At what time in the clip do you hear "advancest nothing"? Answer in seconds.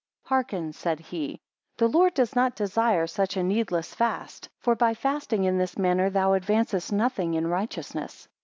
6.31-7.35